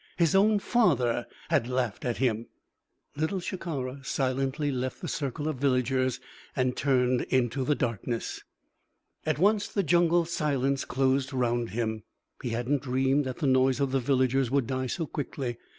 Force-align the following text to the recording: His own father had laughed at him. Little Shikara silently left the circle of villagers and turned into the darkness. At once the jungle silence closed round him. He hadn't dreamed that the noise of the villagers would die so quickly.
His 0.17 0.33
own 0.33 0.57
father 0.57 1.27
had 1.51 1.67
laughed 1.67 2.05
at 2.05 2.17
him. 2.17 2.47
Little 3.15 3.39
Shikara 3.39 4.03
silently 4.03 4.71
left 4.71 4.99
the 4.99 5.07
circle 5.07 5.47
of 5.47 5.59
villagers 5.59 6.19
and 6.55 6.75
turned 6.75 7.21
into 7.29 7.63
the 7.63 7.75
darkness. 7.75 8.41
At 9.27 9.37
once 9.37 9.67
the 9.67 9.83
jungle 9.83 10.25
silence 10.25 10.85
closed 10.85 11.33
round 11.33 11.69
him. 11.69 12.01
He 12.41 12.49
hadn't 12.49 12.81
dreamed 12.81 13.25
that 13.25 13.37
the 13.37 13.45
noise 13.45 13.79
of 13.79 13.91
the 13.91 13.99
villagers 13.99 14.49
would 14.49 14.65
die 14.65 14.87
so 14.87 15.05
quickly. 15.05 15.57